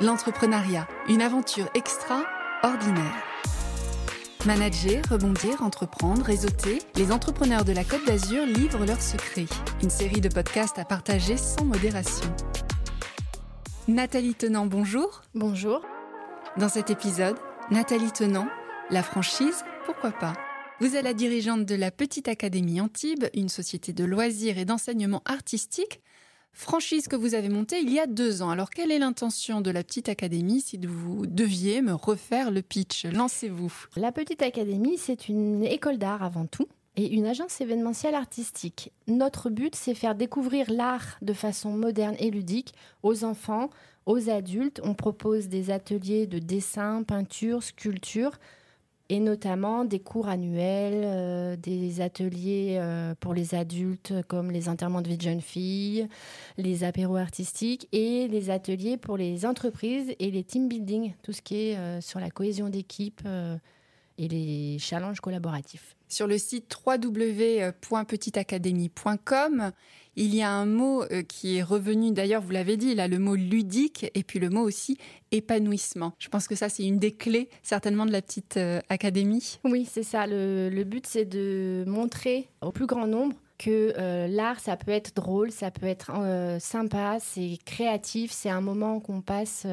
L'entrepreneuriat, 0.00 0.86
une 1.08 1.20
aventure 1.22 1.68
extraordinaire. 1.74 3.24
Manager, 4.46 5.02
rebondir, 5.10 5.60
entreprendre, 5.60 6.24
réseauter, 6.24 6.78
les 6.94 7.10
entrepreneurs 7.10 7.64
de 7.64 7.72
la 7.72 7.82
Côte 7.82 8.06
d'Azur 8.06 8.46
livrent 8.46 8.86
leurs 8.86 9.02
secrets. 9.02 9.48
Une 9.82 9.90
série 9.90 10.20
de 10.20 10.28
podcasts 10.28 10.78
à 10.78 10.84
partager 10.84 11.36
sans 11.36 11.64
modération. 11.64 12.32
Nathalie 13.88 14.36
Tenant, 14.36 14.66
bonjour. 14.66 15.22
Bonjour. 15.34 15.84
Dans 16.58 16.68
cet 16.68 16.90
épisode, 16.90 17.36
Nathalie 17.72 18.12
Tenant, 18.12 18.46
la 18.90 19.02
franchise, 19.02 19.64
pourquoi 19.84 20.12
pas 20.12 20.34
vous 20.80 20.94
êtes 20.94 21.02
la 21.02 21.12
dirigeante 21.12 21.64
de 21.64 21.74
la 21.74 21.90
Petite 21.90 22.28
Académie 22.28 22.80
Antibes, 22.80 23.24
une 23.34 23.48
société 23.48 23.92
de 23.92 24.04
loisirs 24.04 24.58
et 24.58 24.64
d'enseignement 24.64 25.22
artistique 25.24 26.00
franchise 26.58 27.06
que 27.06 27.16
vous 27.16 27.34
avez 27.34 27.48
montée 27.48 27.78
il 27.78 27.90
y 27.92 28.00
a 28.00 28.06
deux 28.06 28.42
ans. 28.42 28.50
Alors, 28.50 28.70
quelle 28.70 28.90
est 28.90 28.98
l'intention 28.98 29.60
de 29.60 29.70
la 29.70 29.84
Petite 29.84 30.08
Académie 30.08 30.60
si 30.60 30.76
vous 30.76 31.24
deviez 31.26 31.82
me 31.82 31.92
refaire 31.92 32.50
le 32.50 32.62
pitch? 32.62 33.04
Lancez-vous. 33.06 33.72
La 33.96 34.10
Petite 34.10 34.42
Académie, 34.42 34.98
c'est 34.98 35.28
une 35.28 35.62
école 35.62 35.98
d'art 35.98 36.24
avant 36.24 36.46
tout 36.46 36.66
et 36.96 37.14
une 37.14 37.26
agence 37.26 37.60
événementielle 37.60 38.16
artistique. 38.16 38.90
Notre 39.06 39.50
but, 39.50 39.76
c'est 39.76 39.94
faire 39.94 40.16
découvrir 40.16 40.68
l'art 40.68 41.16
de 41.22 41.32
façon 41.32 41.70
moderne 41.70 42.16
et 42.18 42.30
ludique 42.30 42.74
aux 43.04 43.22
enfants, 43.22 43.70
aux 44.04 44.28
adultes. 44.28 44.80
On 44.82 44.94
propose 44.94 45.46
des 45.46 45.70
ateliers 45.70 46.26
de 46.26 46.40
dessin, 46.40 47.04
peinture, 47.04 47.62
sculpture 47.62 48.32
et 49.10 49.20
notamment 49.20 49.84
des 49.84 50.00
cours 50.00 50.28
annuels, 50.28 51.02
euh, 51.04 51.56
des 51.56 52.00
ateliers 52.00 52.76
euh, 52.78 53.14
pour 53.18 53.34
les 53.34 53.54
adultes 53.54 54.12
comme 54.28 54.50
les 54.50 54.68
enterrements 54.68 55.00
de 55.00 55.08
vie 55.08 55.16
de 55.16 55.22
jeunes 55.22 55.40
filles, 55.40 56.08
les 56.58 56.84
apéros 56.84 57.16
artistiques 57.16 57.88
et 57.92 58.28
les 58.28 58.50
ateliers 58.50 58.96
pour 58.96 59.16
les 59.16 59.46
entreprises 59.46 60.14
et 60.18 60.30
les 60.30 60.44
team 60.44 60.68
building, 60.68 61.14
tout 61.22 61.32
ce 61.32 61.42
qui 61.42 61.70
est 61.70 61.76
euh, 61.76 62.00
sur 62.00 62.20
la 62.20 62.30
cohésion 62.30 62.68
d'équipe 62.68 63.22
et 64.18 64.28
les 64.28 64.78
challenges 64.78 65.20
collaboratifs. 65.20 65.96
Sur 66.08 66.26
le 66.26 66.38
site 66.38 66.74
www.petiteacadémie.com, 66.84 69.72
il 70.20 70.34
y 70.34 70.42
a 70.42 70.50
un 70.50 70.66
mot 70.66 71.04
euh, 71.04 71.22
qui 71.22 71.58
est 71.58 71.62
revenu, 71.62 72.10
d'ailleurs, 72.10 72.42
vous 72.42 72.50
l'avez 72.50 72.76
dit, 72.76 72.88
il 72.88 72.98
a 72.98 73.06
le 73.06 73.20
mot 73.20 73.36
ludique 73.36 74.10
et 74.14 74.24
puis 74.24 74.40
le 74.40 74.50
mot 74.50 74.62
aussi 74.62 74.98
épanouissement. 75.30 76.12
Je 76.18 76.28
pense 76.28 76.48
que 76.48 76.56
ça, 76.56 76.68
c'est 76.68 76.84
une 76.84 76.98
des 76.98 77.12
clés 77.12 77.48
certainement 77.62 78.04
de 78.04 78.10
la 78.10 78.20
petite 78.20 78.56
euh, 78.56 78.80
académie. 78.88 79.60
Oui, 79.62 79.86
c'est 79.88 80.02
ça. 80.02 80.26
Le, 80.26 80.82
but, 80.82 81.06
c'est 81.06 81.24
de 81.24 81.84
montrer 81.86 82.48
au 82.62 82.72
plus 82.72 82.86
grand 82.86 83.06
nombre 83.06 83.36
que 83.58 83.92
euh, 83.96 84.26
l'art, 84.26 84.58
ça 84.58 84.76
peut 84.76 84.90
être 84.90 85.14
drôle, 85.14 85.52
ça 85.52 85.70
peut 85.70 85.86
être 85.86 86.10
sympa, 86.58 87.18
c'est 87.20 87.56
créatif, 87.64 88.32
c'est 88.32 88.50
un 88.50 88.60
moment 88.60 88.98
qu'on 88.98 89.20
passe 89.20 89.68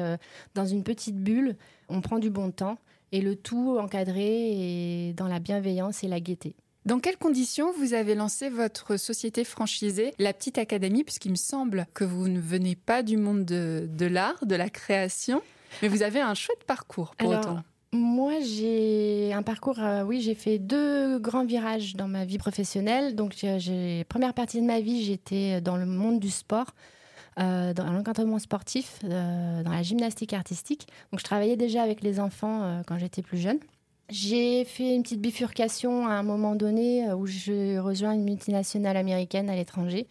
dans 0.54 0.66
une 0.66 0.84
petite 0.84 1.16
bulle, 1.16 1.56
on 1.88 2.00
prend 2.00 2.20
du 2.20 2.30
bon 2.30 2.52
temps 2.52 2.78
et 3.12 3.20
le 3.20 3.36
tout 3.36 3.78
encadré 3.78 5.08
et 5.08 5.12
dans 5.14 5.28
la 5.28 5.38
bienveillance 5.38 6.04
et 6.04 6.08
la 6.08 6.20
gaieté. 6.20 6.54
Dans 6.86 7.00
quelles 7.00 7.16
conditions 7.16 7.72
vous 7.78 7.94
avez 7.94 8.14
lancé 8.14 8.48
votre 8.48 8.96
société 8.96 9.42
franchisée, 9.42 10.14
la 10.20 10.32
Petite 10.32 10.56
Académie, 10.56 11.02
puisqu'il 11.02 11.32
me 11.32 11.36
semble 11.36 11.86
que 11.94 12.04
vous 12.04 12.28
ne 12.28 12.38
venez 12.38 12.76
pas 12.76 13.02
du 13.02 13.16
monde 13.16 13.44
de, 13.44 14.06
l'art, 14.06 14.46
de 14.46 14.54
la 14.54 14.70
création, 14.70 15.42
mais 15.82 15.88
vous 15.88 16.04
avez 16.04 16.20
un 16.20 16.34
chouette 16.34 16.62
parcours 16.64 17.16
pour 17.16 17.30
autant. 17.30 17.58
Moi, 17.92 18.34
j'ai 18.40 19.32
un 19.32 19.42
parcours, 19.42 19.80
euh, 19.80 20.04
oui, 20.04 20.20
j'ai 20.20 20.34
fait 20.34 20.58
deux 20.58 21.18
grands 21.18 21.44
virages 21.44 21.96
dans 21.96 22.08
ma 22.08 22.24
vie 22.24 22.38
professionnelle. 22.38 23.16
Donc, 23.16 23.34
j'ai, 23.34 24.04
première 24.08 24.34
partie 24.34 24.60
de 24.60 24.66
ma 24.66 24.80
vie, 24.80 25.04
j'étais 25.04 25.60
dans 25.60 25.76
le 25.76 25.86
monde 25.86 26.20
du 26.20 26.30
sport. 26.30 26.72
Euh, 27.38 27.74
dans 27.74 27.92
l'encadrement 27.92 28.38
sportif, 28.38 29.00
euh, 29.04 29.62
dans 29.62 29.70
la 29.70 29.82
gymnastique 29.82 30.32
artistique. 30.32 30.88
Donc 31.12 31.20
je 31.20 31.24
travaillais 31.24 31.56
déjà 31.56 31.82
avec 31.82 32.02
les 32.02 32.18
enfants 32.18 32.62
euh, 32.62 32.82
quand 32.86 32.96
j'étais 32.96 33.20
plus 33.20 33.36
jeune. 33.36 33.58
J'ai 34.08 34.64
fait 34.64 34.94
une 34.94 35.02
petite 35.02 35.20
bifurcation 35.20 36.06
à 36.06 36.12
un 36.12 36.22
moment 36.22 36.54
donné 36.54 37.12
où 37.12 37.26
je 37.26 37.78
rejoins 37.78 38.14
une 38.14 38.24
multinationale 38.24 38.96
américaine 38.96 39.50
à 39.50 39.54
l'étranger. 39.54 40.06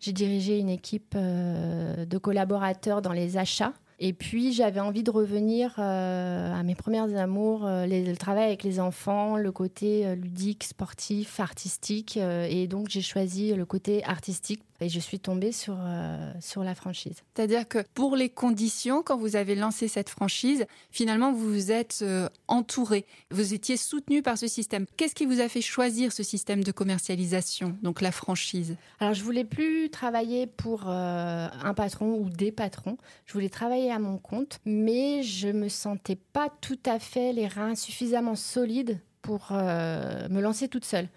J'ai 0.00 0.12
dirigé 0.12 0.58
une 0.58 0.70
équipe 0.70 1.16
de 1.16 2.18
collaborateurs 2.18 3.02
dans 3.02 3.12
les 3.12 3.36
achats. 3.36 3.72
Et 3.98 4.12
puis 4.12 4.52
j'avais 4.52 4.80
envie 4.80 5.02
de 5.02 5.10
revenir 5.10 5.74
à 5.78 6.62
mes 6.62 6.76
premières 6.76 7.12
amours, 7.16 7.66
le 7.66 8.14
travail 8.14 8.44
avec 8.44 8.62
les 8.62 8.78
enfants, 8.78 9.36
le 9.36 9.50
côté 9.50 10.14
ludique, 10.14 10.62
sportif, 10.62 11.40
artistique. 11.40 12.16
et 12.16 12.68
donc 12.68 12.88
j'ai 12.88 13.02
choisi 13.02 13.52
le 13.52 13.66
côté 13.66 14.04
artistique 14.04 14.62
et 14.80 14.88
je 14.88 14.98
suis 14.98 15.20
tombée 15.20 15.52
sur, 15.52 15.76
euh, 15.78 16.32
sur 16.40 16.64
la 16.64 16.74
franchise. 16.74 17.22
C'est-à-dire 17.34 17.66
que 17.68 17.78
pour 17.94 18.16
les 18.16 18.28
conditions, 18.28 19.02
quand 19.02 19.16
vous 19.16 19.36
avez 19.36 19.54
lancé 19.54 19.88
cette 19.88 20.08
franchise, 20.08 20.66
finalement, 20.90 21.32
vous 21.32 21.52
vous 21.52 21.70
êtes 21.70 22.00
euh, 22.02 22.28
entouré. 22.48 23.06
Vous 23.30 23.54
étiez 23.54 23.76
soutenu 23.76 24.22
par 24.22 24.36
ce 24.36 24.48
système. 24.48 24.86
Qu'est-ce 24.96 25.14
qui 25.14 25.26
vous 25.26 25.40
a 25.40 25.48
fait 25.48 25.60
choisir 25.60 26.12
ce 26.12 26.22
système 26.22 26.64
de 26.64 26.72
commercialisation, 26.72 27.76
donc 27.82 28.00
la 28.00 28.12
franchise? 28.12 28.76
Alors, 29.00 29.14
je 29.14 29.22
voulais 29.22 29.44
plus 29.44 29.90
travailler 29.90 30.46
pour 30.46 30.84
euh, 30.88 31.48
un 31.62 31.74
patron 31.74 32.18
ou 32.18 32.28
des 32.28 32.52
patrons. 32.52 32.98
Je 33.26 33.32
voulais 33.32 33.48
travailler 33.48 33.92
à 33.92 33.98
mon 33.98 34.18
compte, 34.18 34.60
mais 34.64 35.22
je 35.22 35.48
me 35.48 35.68
sentais 35.68 36.16
pas 36.16 36.48
tout 36.60 36.78
à 36.84 36.98
fait 36.98 37.32
les 37.32 37.46
reins 37.46 37.74
suffisamment 37.74 38.34
solides 38.34 39.00
pour 39.22 39.52
me 39.52 40.40
lancer 40.40 40.68
toute 40.68 40.84
seule. 40.84 41.08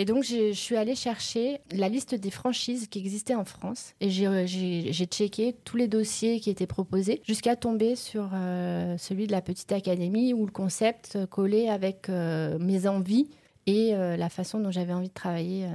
Et 0.00 0.04
donc, 0.04 0.22
je 0.22 0.52
suis 0.52 0.76
allée 0.76 0.94
chercher 0.94 1.60
la 1.72 1.88
liste 1.88 2.14
des 2.14 2.30
franchises 2.30 2.86
qui 2.86 3.00
existaient 3.00 3.34
en 3.34 3.44
France 3.44 3.94
et 4.00 4.08
j'ai 4.10 5.06
checké 5.06 5.56
tous 5.64 5.76
les 5.76 5.88
dossiers 5.88 6.38
qui 6.38 6.50
étaient 6.50 6.68
proposés 6.68 7.20
jusqu'à 7.26 7.56
tomber 7.56 7.96
sur 7.96 8.30
euh, 8.32 8.96
celui 8.96 9.26
de 9.26 9.32
la 9.32 9.42
petite 9.42 9.72
académie 9.72 10.32
où 10.32 10.46
le 10.46 10.52
concept 10.52 11.18
collait 11.26 11.68
avec 11.68 12.08
euh, 12.08 12.60
mes 12.60 12.86
envies 12.86 13.28
et 13.66 13.92
euh, 13.92 14.16
la 14.16 14.28
façon 14.28 14.60
dont 14.60 14.70
j'avais 14.70 14.92
envie 14.92 15.08
de 15.08 15.14
travailler 15.14 15.66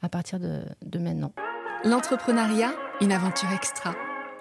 à 0.00 0.08
partir 0.08 0.38
de 0.38 0.98
maintenant. 1.00 1.32
L'entrepreneuriat, 1.84 2.72
une 3.00 3.10
aventure 3.10 3.50
extra. 3.50 3.96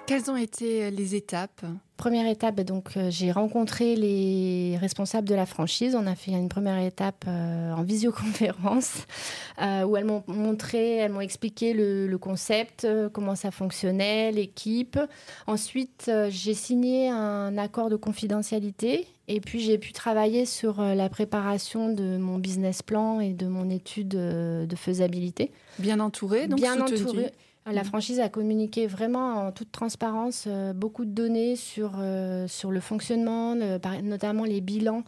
Quelles 0.06 0.30
ont 0.30 0.38
été 0.38 0.92
les 0.92 1.16
étapes? 1.16 1.66
Première 2.00 2.28
étape, 2.28 2.62
donc 2.62 2.96
euh, 2.96 3.12
j'ai 3.12 3.30
rencontré 3.30 3.98
les 3.98 4.78
responsables 4.78 5.28
de 5.28 5.36
la 5.36 5.46
franchise. 5.46 5.98
On 6.00 6.08
a 6.08 6.16
fait 6.16 6.32
une 6.32 6.48
première 6.48 6.80
étape 6.80 7.26
euh, 7.28 7.74
en 7.74 7.84
visioconférence 7.84 9.06
euh, 9.62 9.84
où 9.84 9.98
elles 9.98 10.06
m'ont 10.06 10.24
montré, 10.28 10.96
elles 10.96 11.12
m'ont 11.12 11.20
expliqué 11.20 11.74
le, 11.74 12.18
concept, 12.18 12.88
comment 13.12 13.36
ça 13.36 13.52
fonctionnait, 13.52 14.32
l'équipe. 14.32 14.98
Ensuite, 15.46 16.10
j'ai 16.30 16.54
signé 16.54 17.10
un 17.10 17.58
accord 17.58 17.90
de 17.90 17.98
confidentialité 17.98 19.06
et 19.28 19.42
puis 19.42 19.60
j'ai 19.60 19.78
pu 19.78 19.92
travailler 19.92 20.46
sur 20.46 20.82
la 20.82 21.10
préparation 21.10 21.92
de 21.92 22.18
mon 22.18 22.38
business 22.38 22.82
plan 22.82 23.20
et 23.20 23.34
de 23.34 23.48
mon 23.48 23.70
étude 23.70 24.10
de 24.10 24.76
faisabilité. 24.78 25.52
Bien 25.80 26.00
entouré, 26.00 26.48
donc 26.48 26.60
bien 26.60 26.80
entouré. 26.80 27.32
La 27.72 27.82
mm. 27.82 27.86
franchise 27.86 28.20
a 28.20 28.30
communiqué 28.30 28.88
vraiment 28.88 29.48
en 29.48 29.52
toute 29.52 29.72
transparence 29.72 30.46
euh, 30.48 30.74
beaucoup 30.74 31.06
de 31.06 31.12
données 31.12 31.56
sur, 31.56 31.94
euh, 32.00 32.48
sur 32.48 32.72
le 32.72 32.80
fonctionnement, 32.80 33.56
notamment 34.04 34.44
les 34.44 34.62
bilans 34.62 35.04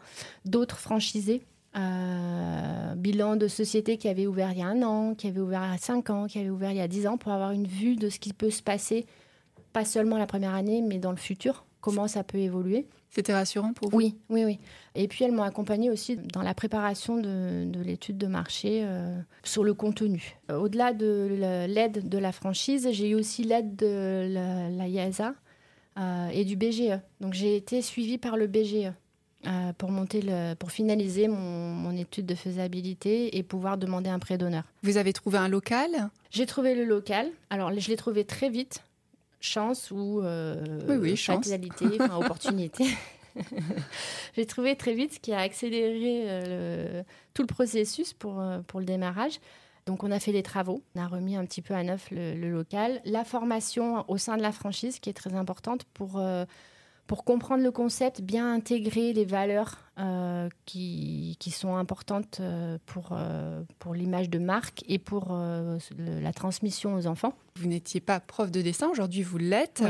d'autres 0.46 0.78
franchisés. 0.78 1.44
Euh, 1.78 2.96
bilan 2.96 3.38
de 3.38 3.48
sociétés 3.48 3.98
qui 3.98 4.10
avaient 4.10 4.28
ouvert 4.28 4.52
il 4.52 4.60
y 4.60 4.62
a 4.62 4.68
un 4.68 4.84
an, 4.84 5.16
qui 5.16 5.28
avaient 5.28 5.40
ouvert 5.40 5.64
il 5.66 5.72
y 5.72 5.76
a 5.76 5.78
cinq 5.78 6.10
ans, 6.10 6.28
qui 6.28 6.38
avaient 6.38 6.50
ouvert 6.50 6.72
il 6.72 6.78
y 6.78 6.82
a 6.82 6.88
dix 6.90 7.08
ans, 7.08 7.18
pour 7.18 7.32
avoir 7.32 7.52
une 7.52 7.66
vue 7.66 7.96
de 7.96 8.10
ce 8.10 8.20
qui 8.20 8.34
peut 8.34 8.50
se 8.50 8.62
passer, 8.62 9.06
pas 9.72 9.86
seulement 9.86 10.18
la 10.18 10.28
première 10.28 10.54
année, 10.54 10.82
mais 10.82 10.98
dans 11.00 11.12
le 11.12 11.18
futur, 11.18 11.64
comment 11.82 12.08
ça 12.08 12.24
peut 12.24 12.38
évoluer. 12.38 12.88
C'était 13.10 13.34
rassurant 13.34 13.74
pour 13.74 13.90
vous? 13.90 13.98
Oui, 13.98 14.16
oui, 14.30 14.46
oui. 14.46 14.60
Et 14.96 15.08
puis 15.10 15.26
elles 15.26 15.34
m'ont 15.34 15.44
accompagnée 15.44 15.90
aussi 15.90 16.16
dans 16.16 16.42
la 16.42 16.54
préparation 16.54 17.18
de, 17.18 17.70
l'étude 17.84 18.18
de 18.18 18.28
marché 18.28 18.84
euh, 18.84 19.20
sur 19.44 19.66
le 19.66 19.74
contenu. 19.74 20.38
Euh, 20.50 20.58
au-delà 20.58 20.94
de 20.94 21.66
l'aide 21.68 22.08
de 22.08 22.18
la 22.18 22.32
franchise, 22.32 22.88
j'ai 22.92 23.10
eu 23.10 23.16
aussi 23.16 23.44
l'aide 23.44 23.76
de 23.76 24.28
la, 24.32 24.88
IASA 24.88 25.34
euh, 26.00 26.30
et 26.30 26.46
du 26.46 26.56
BGE. 26.56 27.00
Donc 27.20 27.34
j'ai 27.34 27.58
été 27.58 27.82
suivie 27.82 28.18
par 28.18 28.38
le 28.38 28.48
BGE. 28.48 28.94
pour, 29.78 29.92
monter 29.92 30.22
le, 30.22 30.54
pour 30.54 30.72
finaliser 30.72 31.28
mon, 31.28 31.74
mon, 31.74 31.98
étude 31.98 32.26
de 32.26 32.36
faisabilité 32.36 33.38
et 33.38 33.44
pouvoir 33.44 33.78
demander 33.78 34.10
un 34.10 34.20
prêt 34.20 34.38
d'honneur. 34.38 34.64
Vous 34.84 34.96
avez 34.96 35.12
trouvé 35.12 35.38
un 35.38 35.50
local? 35.50 36.10
J'ai 36.30 36.46
trouvé 36.46 36.76
le 36.76 36.86
local. 36.86 37.28
Alors, 37.50 37.78
je 37.78 37.90
l'ai 37.90 37.98
trouvé 37.98 38.24
très 38.24 38.50
vite 38.50 38.84
chance 39.42 39.92
ou 39.92 40.22
euh, 40.22 40.80
oui, 40.88 40.96
oui, 40.96 41.18
chance. 41.18 41.52
enfin, 42.00 42.16
opportunité. 42.16 42.86
J'ai 44.36 44.46
trouvé 44.46 44.76
très 44.76 44.94
vite 44.94 45.14
ce 45.14 45.20
qui 45.20 45.34
a 45.34 45.40
accéléré 45.40 46.24
euh, 46.28 47.04
tout 47.34 47.42
le 47.42 47.48
processus 47.48 48.14
pour, 48.14 48.40
euh, 48.40 48.60
pour 48.68 48.80
le 48.80 48.86
démarrage. 48.86 49.40
Donc 49.88 50.04
on 50.04 50.12
a 50.12 50.20
fait 50.20 50.32
les 50.32 50.44
travaux, 50.44 50.84
on 50.96 51.02
a 51.02 51.08
remis 51.08 51.36
un 51.36 51.46
petit 51.46 51.62
peu 51.62 51.74
à 51.74 51.84
neuf 51.84 52.10
le, 52.12 52.36
local, 52.52 53.02
la 53.04 53.24
formation 53.26 54.06
au 54.10 54.18
sein 54.18 54.38
de 54.38 54.42
la 54.44 54.52
franchise 54.52 55.00
qui 55.00 55.10
est 55.10 55.14
très 55.14 55.34
importante 55.34 55.86
pour, 55.94 56.22
pour 57.08 57.24
comprendre 57.26 57.64
le 57.64 57.72
concept, 57.72 58.22
bien 58.22 58.54
intégrer 58.54 59.14
les 59.14 59.26
valeurs 59.26 59.78
euh, 60.00 60.50
qui, 60.66 61.36
qui, 61.40 61.52
sont 61.52 61.76
importantes 61.76 62.40
euh, 62.40 62.78
pour, 62.86 63.10
euh, 63.12 63.62
pour 63.80 63.94
l'image 63.94 64.30
de 64.30 64.40
marque 64.40 64.84
et 64.88 64.98
pour 64.98 65.38
la 65.98 66.34
transmission 66.34 66.96
aux 66.96 67.08
enfants. 67.08 67.34
Vous 67.56 67.68
n'étiez 67.68 68.00
pas 68.00 68.20
prof 68.20 68.50
de 68.52 68.62
dessin, 68.62 68.88
aujourd'hui 68.90 69.24
vous 69.24 69.38
l'êtes, 69.38 69.84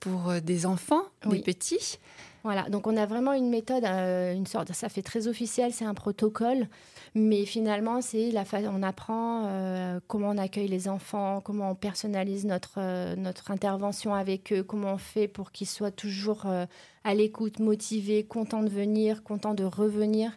pour 0.00 0.32
des 0.42 0.66
enfants, 0.66 1.02
des 1.26 1.40
petits. 1.40 1.98
Voilà, 2.44 2.68
donc 2.68 2.86
on 2.86 2.96
a 2.96 3.06
vraiment 3.06 3.32
une 3.32 3.50
méthode, 3.50 3.84
une 3.84 4.46
sorte, 4.46 4.72
ça 4.72 4.88
fait 4.88 5.02
très 5.02 5.28
officiel, 5.28 5.72
c'est 5.72 5.84
un 5.84 5.94
protocole 5.94 6.66
mais 7.14 7.44
finalement, 7.44 8.00
c'est 8.00 8.30
la 8.30 8.44
on 8.70 8.82
apprend 8.82 9.44
euh, 9.46 10.00
comment 10.06 10.30
on 10.30 10.38
accueille 10.38 10.68
les 10.68 10.88
enfants, 10.88 11.42
comment 11.42 11.70
on 11.70 11.74
personnalise 11.74 12.46
notre, 12.46 12.76
euh, 12.78 13.16
notre 13.16 13.50
intervention 13.50 14.14
avec 14.14 14.52
eux, 14.52 14.62
comment 14.62 14.94
on 14.94 14.98
fait 14.98 15.28
pour 15.28 15.52
qu'ils 15.52 15.68
soient 15.68 15.90
toujours 15.90 16.46
euh, 16.46 16.64
à 17.04 17.14
l'écoute, 17.14 17.58
motivés, 17.58 18.24
contents 18.24 18.62
de 18.62 18.70
venir, 18.70 19.22
contents 19.22 19.54
de 19.54 19.64
revenir. 19.64 20.32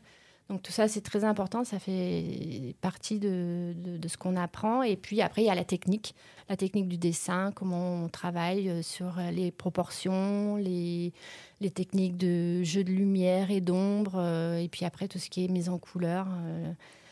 Donc 0.49 0.61
tout 0.61 0.71
ça, 0.71 0.87
c'est 0.87 1.01
très 1.01 1.23
important, 1.23 1.63
ça 1.63 1.79
fait 1.79 2.75
partie 2.79 3.17
de, 3.17 3.73
de, 3.75 4.07
ce 4.07 4.15
qu'on 4.15 4.35
apprend. 4.35 4.83
Et 4.83 4.95
puis 4.95 5.21
après, 5.21 5.41
il 5.41 5.45
y 5.45 5.49
a 5.49 5.55
la 5.55 5.63
technique, 5.63 6.13
la 6.49 6.55
technique 6.55 6.87
du 6.87 6.97
dessin, 6.97 7.51
comment 7.55 8.03
on 8.03 8.09
travaille 8.09 8.83
sur 8.83 9.15
les 9.31 9.51
proportions, 9.51 10.55
les, 10.57 11.13
les 11.61 11.71
techniques 11.71 12.17
de 12.17 12.63
jeu 12.63 12.83
de 12.83 12.91
lumière 12.91 13.49
et 13.51 13.61
d'ombre, 13.61 14.15
euh, 14.17 14.57
et 14.57 14.67
puis 14.67 14.85
après 14.85 15.07
tout 15.07 15.19
ce 15.19 15.29
qui 15.29 15.45
est 15.45 15.47
mise 15.47 15.69
en 15.69 15.77
couleur, 15.77 16.27
euh, 16.29 16.71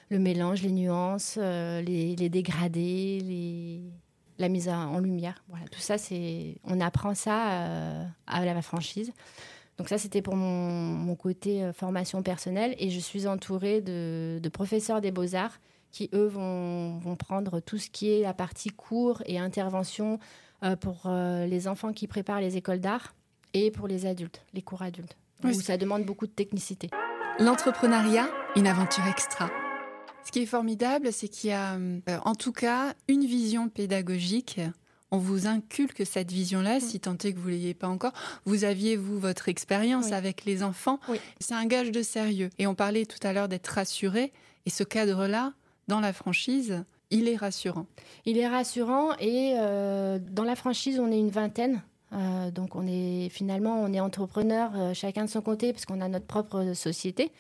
le 0.09 0.19
mélange, 0.19 0.61
les 0.61 0.71
nuances, 0.71 1.39
euh, 1.41 1.81
les, 1.81 2.29
dégradés, 2.29 3.81
la 4.37 4.49
mise 4.49 4.69
en 4.69 4.99
lumière. 4.99 5.43
Voilà, 5.49 5.67
tout 5.69 5.79
ça, 5.79 5.97
c'est, 5.97 6.57
on 6.65 6.79
apprend 6.81 7.15
ça 7.15 8.05
à 8.27 8.45
la 8.45 8.61
franchise. 8.61 9.11
Donc 9.77 9.89
ça, 9.89 9.97
c'était 9.97 10.21
pour 10.21 10.35
mon, 10.35 11.15
côté 11.15 11.71
formation 11.73 12.21
personnelle, 12.21 12.75
et 12.77 12.89
je 12.89 12.99
suis 12.99 13.27
entourée 13.27 13.81
de, 13.81 14.49
professeurs 14.51 15.01
des 15.01 15.11
beaux-arts 15.11 15.59
qui, 15.91 16.09
eux, 16.13 16.27
vont, 16.27 16.97
vont, 16.99 17.15
prendre 17.15 17.59
tout 17.59 17.77
ce 17.77 17.89
qui 17.89 18.11
est 18.11 18.21
la 18.21 18.33
partie 18.33 18.69
cours 18.69 19.23
et 19.25 19.39
intervention 19.39 20.19
pour 20.79 21.09
les 21.09 21.67
enfants 21.67 21.91
qui 21.91 22.07
préparent 22.07 22.39
les 22.39 22.55
écoles 22.55 22.79
d'art 22.79 23.15
et 23.53 23.71
pour 23.71 23.87
les 23.87 24.05
adultes, 24.05 24.41
les 24.53 24.61
cours 24.61 24.81
adultes, 24.81 25.17
où 25.43 25.53
ça 25.53 25.77
demande 25.77 26.05
beaucoup 26.05 26.27
de 26.27 26.31
technicité. 26.31 26.89
L'entrepreneuriat, 27.39 28.27
une 28.55 28.67
aventure 28.67 29.05
extra. 29.07 29.49
Ce 30.25 30.31
qui 30.31 30.43
est 30.43 30.45
formidable, 30.45 31.11
c'est 31.11 31.27
qu'il 31.27 31.49
y 31.49 31.53
a 31.53 31.75
euh, 31.75 31.99
en 32.23 32.35
tout 32.35 32.53
cas 32.53 32.93
une 33.07 33.25
vision 33.25 33.69
pédagogique. 33.69 34.61
On 35.13 35.19
vous 35.19 35.45
inculque 35.45 36.07
cette 36.07 36.31
vision-là, 36.31 36.77
mm. 36.77 36.81
si 36.81 36.99
tant 36.99 37.13
est 37.13 37.33
que 37.33 37.37
vous 37.37 37.49
ne 37.49 37.53
l'ayez 37.53 37.75
pas 37.75 37.87
encore. 37.87 38.13
Vous 38.45 38.63
aviez, 38.63 38.95
vous, 38.95 39.19
votre 39.19 39.47
expérience 39.47 40.11
avec 40.11 40.43
les 40.43 40.63
enfants. 40.63 40.99
C'est 41.39 41.53
un 41.53 41.67
gage 41.67 41.91
de 41.91 42.01
sérieux. 42.01 42.49
Et 42.57 42.65
on 42.65 42.73
parlait 42.73 43.05
tout 43.05 43.19
à 43.21 43.31
l'heure 43.31 43.47
d'être 43.47 43.67
rassuré. 43.67 44.33
Et 44.65 44.71
ce 44.71 44.83
cadre-là, 44.83 45.53
dans 45.87 45.99
la 45.99 46.13
franchise, 46.13 46.83
il 47.11 47.27
est 47.27 47.35
rassurant. 47.35 47.85
Il 48.25 48.39
est 48.39 48.47
rassurant. 48.47 49.11
Et 49.19 49.53
euh, 49.59 50.17
dans 50.31 50.45
la 50.45 50.55
franchise, 50.55 50.99
on 50.99 51.11
est 51.11 51.19
une 51.19 51.29
vingtaine. 51.29 51.83
Euh, 52.13 52.49
donc 52.49 52.75
on 52.75 52.85
est 52.87 53.29
finalement 53.29 53.81
on 53.81 53.91
est 53.91 53.99
entrepreneur 53.99 54.69
euh, 54.75 54.93
chacun 54.93 55.25
de 55.25 55.29
son 55.31 55.41
côté 55.41 55.73
parce 55.73 55.85
qu'on 55.85 55.99
a 55.99 56.07
notre 56.07 56.27
propre 56.27 56.73
société, 56.75 57.31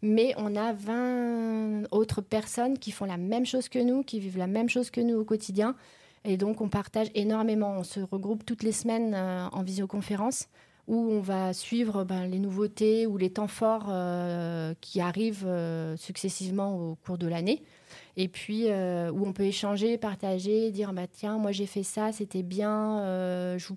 mais 0.00 0.34
on 0.38 0.56
a 0.56 0.72
20 0.72 1.88
autres 1.90 2.22
personnes 2.22 2.78
qui 2.78 2.90
font 2.90 3.04
la 3.04 3.18
même 3.18 3.44
chose 3.44 3.68
que 3.68 3.78
nous, 3.78 4.02
qui 4.02 4.20
vivent 4.20 4.38
la 4.38 4.46
même 4.46 4.70
chose 4.70 4.88
que 4.88 5.02
nous 5.02 5.18
au 5.18 5.24
quotidien, 5.24 5.74
et 6.24 6.36
donc 6.36 6.60
on 6.60 6.68
partage 6.68 7.08
énormément. 7.14 7.76
On 7.78 7.84
se 7.84 8.00
regroupe 8.00 8.44
toutes 8.44 8.62
les 8.62 8.72
semaines 8.72 9.14
euh, 9.14 9.46
en 9.52 9.62
visioconférence 9.62 10.48
où 10.86 10.96
on 10.96 11.20
va 11.20 11.54
suivre 11.54 12.04
ben, 12.04 12.26
les 12.26 12.38
nouveautés 12.38 13.06
ou 13.06 13.16
les 13.16 13.30
temps 13.30 13.48
forts 13.48 13.90
qui 14.82 15.00
arrivent 15.00 15.48
successivement 15.96 16.76
au 16.76 16.94
cours 16.96 17.16
de 17.16 17.26
l'année 17.26 17.62
et 18.16 18.28
puis 18.28 18.64
euh, 18.68 19.10
où 19.10 19.26
on 19.26 19.32
peut 19.32 19.44
échanger, 19.44 19.98
partager, 19.98 20.70
dire 20.70 20.92
bah 20.92 21.06
tiens 21.10 21.38
moi 21.38 21.52
j'ai 21.52 21.66
fait 21.66 21.82
ça, 21.82 22.12
c'était 22.12 22.42
bien, 22.42 23.00
euh, 23.00 23.58
je, 23.58 23.68
vous, 23.68 23.76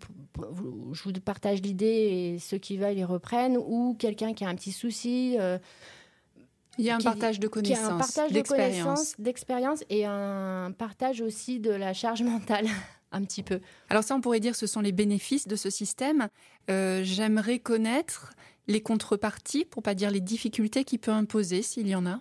je, 0.93 1.03
vous, 1.03 1.11
partage 1.13 1.61
l'idée 1.61 1.85
et 1.85 2.39
ceux 2.39 2.57
qui 2.57 2.77
veulent 2.77 2.95
les 2.95 3.05
reprennent 3.05 3.57
ou 3.57 3.95
quelqu'un 3.97 4.33
qui 4.33 4.45
a 4.45 4.49
un 4.49 4.55
petit 4.55 4.71
souci. 4.71 5.37
Euh, 6.79 6.81
il 6.81 6.85
y 6.85 6.89
a 6.89 6.95
un 6.95 6.99
partage 6.99 7.39
de 7.39 7.47
connaissances, 7.47 7.91
un 7.91 7.97
partage 7.97 8.31
de 8.31 8.41
connaissances, 8.41 9.13
d'expérience 9.19 9.83
et 9.89 10.05
un 10.05 10.71
partage 10.77 11.21
aussi 11.21 11.59
de 11.59 11.71
la 11.71 11.93
charge 11.93 12.21
mentale. 12.23 12.67
un 13.13 13.23
petit 13.23 13.41
peu. 13.41 13.61
Alors 13.89 14.03
ça, 14.03 14.15
on 14.15 14.21
pourrait 14.21 14.41
dire 14.41 14.53
ce 14.53 14.67
sont 14.67 14.81
les 14.81 14.91
bénéfices 14.91 15.47
de 15.47 15.55
ce 15.55 15.69
système. 15.69 16.27
J'aimerais 16.67 17.59
connaître 17.59 18.33
les 18.67 18.81
contreparties, 18.81 19.65
pour 19.65 19.81
pas 19.81 19.95
dire 19.95 20.11
les 20.11 20.19
difficultés 20.19 20.83
qu'il 20.83 20.99
peut 20.99 21.11
imposer, 21.11 21.61
s'il 21.61 21.87
y 21.87 21.95
en 21.95 22.05
a. 22.05 22.19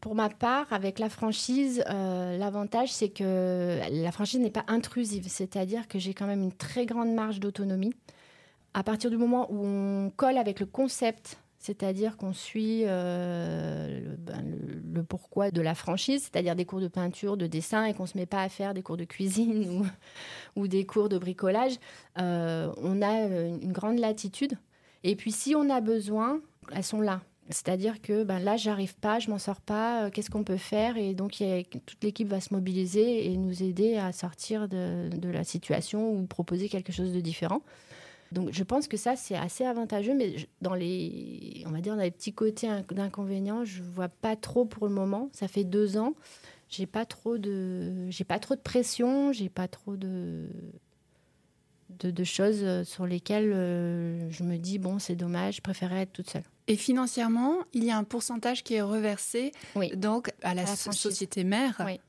Pour 0.00 0.14
ma 0.14 0.28
part, 0.28 0.72
avec 0.72 0.98
la 0.98 1.08
franchise, 1.08 1.82
euh, 1.88 2.36
l'avantage, 2.36 2.92
c'est 2.92 3.08
que 3.08 3.80
la 3.90 4.12
franchise 4.12 4.40
n'est 4.40 4.50
pas 4.50 4.64
intrusive, 4.68 5.24
c'est-à-dire 5.28 5.88
que 5.88 5.98
j'ai 5.98 6.14
quand 6.14 6.26
même 6.26 6.42
une 6.42 6.52
très 6.52 6.86
grande 6.86 7.12
marge 7.12 7.40
d'autonomie. 7.40 7.94
À 8.74 8.82
partir 8.82 9.08
du 9.08 9.16
moment 9.16 9.50
où 9.50 9.64
on 9.64 10.10
colle 10.10 10.36
avec 10.36 10.60
le 10.60 10.66
concept, 10.66 11.38
c'est-à-dire 11.64 12.18
qu'on 12.18 12.34
suit 12.34 12.82
euh, 12.84 14.14
ben, 14.18 14.44
le, 14.92 15.02
pourquoi 15.02 15.50
de 15.50 15.62
la 15.62 15.74
franchise, 15.74 16.24
c'est-à-dire 16.24 16.54
des 16.54 16.66
cours 16.66 16.82
de 16.82 16.88
peinture, 16.88 17.38
de 17.38 17.46
dessin, 17.46 17.86
et 17.86 17.94
qu'on 17.94 18.02
ne 18.02 18.08
se 18.08 18.18
met 18.18 18.26
pas 18.26 18.42
à 18.42 18.50
faire 18.50 18.74
des 18.74 18.82
cours 18.82 18.98
de 18.98 19.04
cuisine 19.04 19.90
ou, 20.56 20.68
des 20.68 20.84
cours 20.84 21.08
de 21.08 21.16
bricolage, 21.16 21.76
euh, 22.20 22.70
on 22.82 23.00
a 23.00 23.22
une 23.22 23.72
grande 23.72 23.98
latitude. 23.98 24.58
Et 25.04 25.16
puis 25.16 25.32
si 25.32 25.54
on 25.54 25.70
a 25.70 25.80
besoin, 25.80 26.42
elles 26.70 26.84
sont 26.84 27.00
là. 27.00 27.22
C'est-à-dire 27.48 28.02
que 28.02 28.24
ben 28.24 28.40
là, 28.40 28.58
j'arrive 28.58 28.94
pas, 28.96 29.18
je 29.18 29.30
m'en 29.30 29.38
sors 29.38 29.62
pas, 29.62 30.04
euh, 30.04 30.10
qu'est-ce 30.10 30.28
qu'on 30.28 30.44
peut 30.44 30.58
faire? 30.58 30.98
Et 30.98 31.14
donc, 31.14 31.42
toute 31.86 32.04
l'équipe 32.04 32.28
va 32.28 32.40
se 32.40 32.52
mobiliser 32.52 33.32
et 33.32 33.38
nous 33.38 33.62
aider 33.62 33.96
à 33.96 34.12
sortir 34.12 34.68
de, 34.68 35.08
la 35.22 35.44
situation 35.44 36.12
ou 36.12 36.26
proposer 36.26 36.68
quelque 36.68 36.92
chose 36.92 37.14
de 37.14 37.20
différent. 37.20 37.62
Donc, 38.34 38.50
je 38.52 38.64
pense 38.64 38.88
que 38.88 38.96
ça, 38.96 39.14
c'est 39.14 39.36
assez 39.36 39.64
avantageux, 39.64 40.12
mais 40.12 40.34
dans 40.60 40.74
les, 40.74 41.62
on 41.66 41.70
va 41.70 41.80
dire, 41.80 41.94
dans 41.94 42.02
les 42.02 42.10
petits 42.10 42.32
côtés 42.32 42.68
d'inconvénients, 42.90 43.64
je 43.64 43.80
vois 43.82 44.08
pas 44.08 44.34
trop 44.34 44.64
pour 44.64 44.88
le 44.88 44.92
moment. 44.92 45.30
Ça 45.32 45.46
fait 45.46 45.62
deux 45.62 45.96
ans, 45.96 46.14
j'ai 46.68 46.86
pas 46.86 47.06
trop 47.06 47.38
de, 47.38 48.10
j'ai 48.10 48.24
pas 48.24 48.40
trop 48.40 48.56
de 48.56 48.60
pression, 48.60 49.32
j'ai 49.32 49.48
pas 49.48 49.68
trop 49.68 49.96
de, 49.96 50.48
de, 51.90 52.24
choses 52.24 52.82
sur 52.82 53.06
lesquelles 53.06 53.52
euh, 53.52 54.28
je 54.30 54.42
me 54.42 54.56
dis, 54.58 54.78
bon, 54.78 54.98
c'est 54.98 55.14
dommage, 55.14 55.56
je 55.56 55.60
préférerais 55.60 56.02
être 56.02 56.12
toute 56.12 56.28
seule. 56.28 56.42
Et 56.66 56.76
financièrement, 56.76 57.58
il 57.72 57.84
y 57.84 57.90
a 57.92 57.96
un 57.96 58.04
pourcentage 58.04 58.64
qui 58.64 58.74
est 58.74 58.82
reversé 58.82 59.52
donc 59.94 60.32
à 60.42 60.54
la, 60.54 60.66
société 60.66 61.44
mère. 61.44 61.80
Oui. 61.86 62.00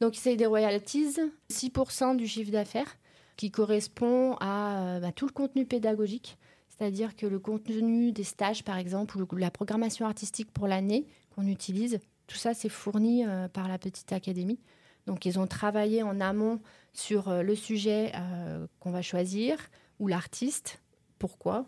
Donc 0.00 0.14
c'est 0.16 0.36
des 0.36 0.46
royalties, 0.46 1.16
6% 1.52 2.16
du 2.16 2.26
chiffre 2.26 2.50
d'affaires, 2.50 2.96
qui 3.36 3.50
correspond 3.50 4.36
à 4.40 4.96
euh, 4.96 5.00
bah, 5.00 5.12
tout 5.12 5.26
le 5.26 5.32
contenu 5.32 5.64
pédagogique. 5.66 6.38
C'est-à-dire 6.68 7.14
que 7.14 7.26
le 7.26 7.38
contenu 7.38 8.12
des 8.12 8.24
stages, 8.24 8.64
par 8.64 8.78
exemple, 8.78 9.16
ou 9.18 9.36
la 9.36 9.50
programmation 9.50 10.06
artistique 10.06 10.52
pour 10.52 10.66
l'année 10.66 11.06
qu'on 11.34 11.46
utilise, 11.46 12.00
tout 12.26 12.36
ça, 12.36 12.52
c'est 12.52 12.68
fourni 12.68 13.24
par 13.52 13.68
la 13.68 13.78
petite 13.78 14.12
académie. 14.12 14.58
Donc, 15.06 15.26
ils 15.26 15.38
ont 15.38 15.46
travaillé 15.46 16.02
en 16.02 16.20
amont 16.20 16.60
sur 16.92 17.28
euh, 17.28 17.42
le 17.42 17.54
sujet 17.54 18.12
euh, 18.14 18.66
qu'on 18.80 18.90
va 18.90 19.02
choisir 19.02 19.58
ou 19.98 20.06
l'artiste. 20.06 20.80
Pourquoi 21.18 21.66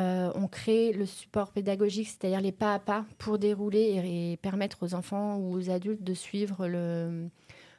euh, 0.00 0.30
On 0.34 0.48
crée 0.48 0.92
le 0.92 1.06
support 1.06 1.50
pédagogique, 1.52 2.08
c'est-à-dire 2.08 2.40
les 2.40 2.52
pas 2.52 2.74
à 2.74 2.78
pas 2.78 3.06
pour 3.18 3.38
dérouler 3.38 4.32
et, 4.32 4.36
permettre 4.38 4.82
aux 4.82 4.94
enfants 4.94 5.36
ou 5.36 5.56
aux 5.56 5.70
adultes 5.70 6.02
de 6.02 6.14
suivre 6.14 6.66
le, 6.66 7.28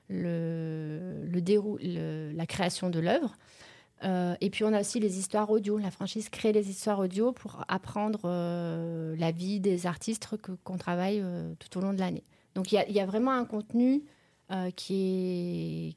le, 0.10 1.25
le, 1.25 2.32
la 2.34 2.46
création 2.46 2.89
de 2.89 3.00
l'œuvre. 3.00 3.36
et 4.04 4.50
puis 4.50 4.63
on 4.63 4.74
a 4.74 4.82
aussi 4.82 5.00
les 5.00 5.20
histoires 5.20 5.50
audio. 5.50 5.78
La 5.78 5.92
franchise 5.92 6.30
crée 6.30 6.51
les 6.51 6.70
histoires 6.70 7.00
audio 7.00 7.32
pour 7.32 7.63
apprendre 7.68 8.22
la 9.18 9.32
vie 9.32 9.60
des 9.60 9.86
artistes 9.86 10.30
qu'on 10.63 10.78
travaille 10.78 11.24
tout 11.60 11.78
au 11.78 11.82
long 11.82 11.94
de 11.94 12.00
l'année. 12.00 12.24
Donc 12.56 12.72
il 12.72 12.84
y, 12.89 12.94
y, 12.94 13.00
a 13.00 13.06
vraiment 13.06 13.32
un 13.32 13.46
contenu 13.46 14.04
qui, 14.75 15.96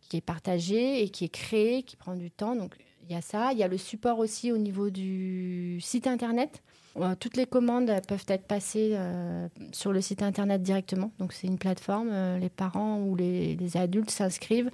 est, 0.00 0.08
qui 0.08 0.16
est 0.16 0.20
partagé 0.22 1.02
et 1.02 1.08
qui 1.08 1.24
est 1.24 1.28
créé, 1.28 1.82
qui 1.82 1.96
prend 1.96 2.16
du 2.16 2.30
temps. 2.30 2.56
Donc 2.56 2.76
y 3.14 3.16
a 3.16 3.22
ça. 3.22 3.52
Il 3.52 3.58
y 3.58 3.62
a 3.62 3.68
le 3.68 3.78
support 3.78 4.18
aussi 4.18 4.52
au 4.52 4.58
niveau 4.58 4.90
du 4.90 5.80
site 5.80 6.06
internet. 6.06 6.62
Euh, 6.96 7.14
toutes 7.18 7.36
les 7.36 7.46
commandes 7.46 7.92
peuvent 8.08 8.24
être 8.28 8.46
passées 8.46 8.90
euh, 8.94 9.48
sur 9.72 9.92
le 9.92 10.00
site 10.00 10.22
internet 10.22 10.62
directement. 10.62 11.12
Donc 11.18 11.32
c'est 11.32 11.46
une 11.46 11.58
plateforme. 11.58 12.10
Euh, 12.12 12.38
les 12.38 12.50
parents 12.50 13.00
ou 13.00 13.14
les, 13.14 13.76
adultes 13.76 14.10
s'inscrivent, 14.10 14.70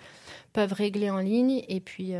peuvent 0.52 0.72
régler 0.72 1.10
en 1.10 1.18
ligne 1.18 1.62
et 1.68 1.80
puis 1.80 2.14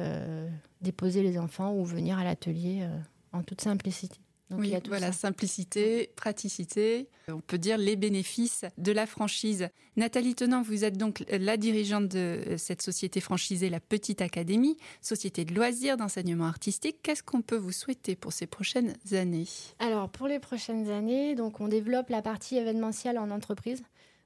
déposer 0.83 1.23
les 1.23 1.39
enfants 1.39 1.73
ou 1.73 1.85
venir 1.85 2.19
à 2.19 2.25
l'atelier 2.25 2.87
en 3.33 3.43
toute 3.43 3.63
simplicité. 3.63 4.19
Oui, 4.51 4.75
voilà, 4.87 5.11
simplicité, 5.11 6.11
praticité, 6.15 7.09
on 7.29 7.41
peut 7.41 7.59
dire 7.59 7.79
les 7.79 7.97
bénéfices 7.97 8.65
de 8.79 8.93
la 8.93 9.07
franchise. 9.07 9.69
Nathalie 9.97 10.35
Tenant, 10.37 10.63
vous 10.63 10.85
êtes 10.85 10.97
donc 10.97 11.25
la 11.29 11.57
dirigeante 11.57 12.09
de 12.09 12.55
cette 12.57 12.83
société 12.83 13.21
franchisée, 13.21 13.71
la 13.71 13.81
Petite 13.81 14.23
Académie, 14.23 14.77
société 15.01 15.45
de 15.45 15.55
loisirs, 15.55 15.97
d'enseignement 15.97 16.47
artistique. 16.47 16.99
Qu'est-ce 17.03 17.25
qu'on 17.25 17.43
peut 17.43 17.57
vous 17.57 17.73
souhaiter 17.73 18.15
pour 18.15 18.33
ces 18.33 18.47
prochaines 18.47 18.95
années? 19.13 19.49
Alors, 19.81 20.09
pour 20.09 20.29
les 20.29 20.39
prochaines 20.39 20.91
années, 20.91 21.35
donc 21.35 21.61
on 21.61 21.67
développe 21.67 22.11
la 22.11 22.23
partie 22.23 22.57
événementielle 22.57 23.19
en 23.19 23.31
entreprise. 23.31 23.83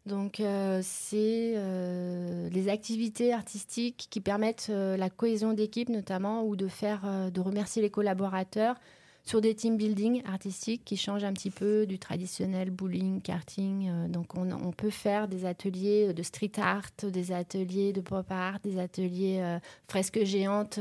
Donc, 0.07 0.41
euh, 0.41 0.81
c'est 0.83 1.53
euh, 1.57 2.49
les 2.51 2.69
activités 2.69 3.33
artistiques 3.33 4.09
qui 4.11 4.21
permettent 4.21 4.69
euh, 4.71 4.97
la 4.97 5.11
cohésion 5.11 5.53
d'équipe, 5.53 5.89
notamment, 5.89 6.45
ou 6.45 6.57
de 6.57 6.69
faire, 6.69 7.31
de 7.31 7.41
remercier 7.41 7.83
les 7.83 7.91
collaborateurs 7.91 8.77
sur 9.25 9.41
des 9.41 9.55
team 9.55 9.77
building 9.77 10.23
artistiques 10.27 10.85
qui 10.85 10.97
changent 10.97 11.25
un 11.25 11.33
petit 11.33 11.51
peu 11.51 11.87
du 11.87 11.99
traditionnel 11.99 12.71
bowling, 12.71 13.21
karting. 13.21 14.09
donc, 14.09 14.37
on, 14.37 14.73
peut 14.73 14.91
faire 14.91 15.29
des 15.29 15.45
ateliers 15.45 16.13
de 16.13 16.23
street 16.23 16.53
art, 16.59 16.91
des 17.03 17.33
ateliers 17.33 17.93
de 17.93 18.01
pop 18.01 18.27
art, 18.31 18.59
des 18.61 18.79
ateliers 18.79 19.59
fresques 19.89 20.25
géantes 20.25 20.81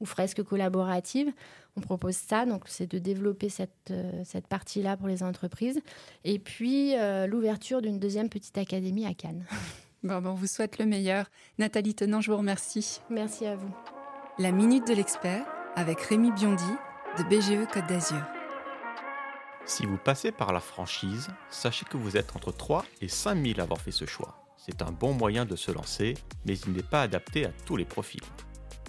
ou 0.00 0.06
fresques 0.06 0.42
collaboratives 0.42 1.32
on 1.78 1.80
propose 1.80 2.16
ça. 2.16 2.44
Donc, 2.44 2.64
c'est 2.66 2.90
de 2.90 2.98
développer 2.98 3.48
cette, 3.48 3.90
euh, 3.90 4.22
cette 4.24 4.46
partie-là 4.46 4.96
pour 4.96 5.08
les 5.08 5.22
entreprises. 5.22 5.80
Et 6.24 6.38
puis, 6.38 6.96
euh, 6.96 7.26
l'ouverture 7.26 7.80
d'une 7.80 7.98
deuxième 7.98 8.28
petite 8.28 8.58
académie 8.58 9.06
à 9.06 9.14
Cannes. 9.14 9.44
Bon, 10.04 10.20
bon, 10.20 10.30
on 10.30 10.34
vous 10.34 10.46
souhaite 10.46 10.78
le 10.78 10.86
meilleur. 10.86 11.28
Nathalie 11.58 11.92
Tenant, 11.92 12.20
je 12.20 12.30
vous 12.30 12.38
remercie. 12.38 13.00
Merci 13.10 13.46
à 13.46 13.56
vous. 13.56 13.68
La 14.38 14.52
Minute 14.52 14.86
de 14.86 14.94
l'Expert 14.94 15.44
avec 15.74 16.00
Rémi 16.02 16.30
Biondi 16.30 16.62
BGE 17.24 17.66
Côte 17.72 17.86
d'Azur. 17.86 18.22
Si 19.64 19.86
vous 19.86 19.98
passez 19.98 20.30
par 20.30 20.52
la 20.52 20.60
franchise, 20.60 21.28
sachez 21.50 21.84
que 21.84 21.96
vous 21.96 22.16
êtes 22.16 22.36
entre 22.36 22.52
3 22.52 22.84
et 23.00 23.08
5 23.08 23.44
000 23.44 23.60
à 23.60 23.64
avoir 23.64 23.80
fait 23.80 23.90
ce 23.90 24.06
choix. 24.06 24.44
C'est 24.56 24.82
un 24.82 24.92
bon 24.92 25.12
moyen 25.12 25.44
de 25.44 25.56
se 25.56 25.72
lancer, 25.72 26.14
mais 26.46 26.56
il 26.58 26.72
n'est 26.72 26.82
pas 26.82 27.02
adapté 27.02 27.44
à 27.44 27.50
tous 27.66 27.76
les 27.76 27.84
profils. 27.84 28.22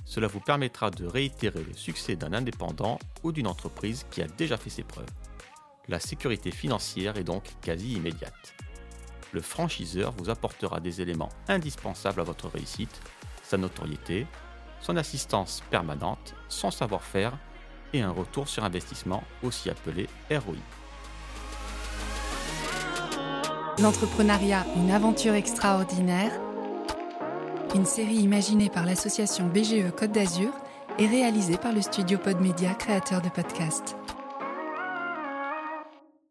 Cela 0.06 0.28
vous 0.28 0.40
permettra 0.40 0.92
de 0.92 1.06
réitérer 1.06 1.64
le 1.64 1.74
succès 1.74 2.16
d'un 2.16 2.34
indépendant 2.34 3.00
ou 3.24 3.32
d'une 3.32 3.48
entreprise 3.48 4.06
qui 4.12 4.22
a 4.22 4.28
déjà 4.28 4.58
fait 4.58 4.70
ses 4.70 4.84
preuves. 4.84 5.10
La 5.88 6.00
sécurité 6.00 6.52
financière 6.52 7.18
est 7.18 7.24
donc 7.24 7.44
quasi 7.62 7.94
immédiate. 7.94 8.54
Le 9.32 9.42
franchiseur 9.42 10.12
vous 10.18 10.30
apportera 10.30 10.80
des 10.80 11.02
éléments 11.02 11.30
indispensables 11.48 12.22
à 12.22 12.26
votre 12.26 12.48
réussite, 12.48 13.02
sa 13.44 13.58
notoriété, 13.58 14.28
son 14.82 14.98
assistance 14.98 15.62
permanente, 15.70 16.36
son 16.48 16.72
savoir-faire 16.72 17.38
et 17.93 18.01
un 18.01 18.12
retour 18.12 18.48
sur 18.48 18.63
investissement 18.63 19.24
aussi 19.43 19.69
appelé 19.69 20.08
ROI. 20.29 20.55
L'entrepreneuriat, 23.81 24.65
une 24.75 24.91
aventure 24.91 25.34
extraordinaire 25.34 26.31
une 27.75 27.86
série 27.86 28.15
imaginée 28.15 28.69
par 28.69 28.86
l'association 28.86 29.48
BGE 29.48 29.91
Côte 29.96 30.12
d'Azur 30.12 30.51
et 30.98 31.05
réalisée 31.05 31.58
par 31.58 31.72
le 31.72 31.81
studio 31.81 32.17
Podmedia, 32.17 32.74
créateur 32.74 33.22
de 33.22 33.29
podcasts. 33.29 33.96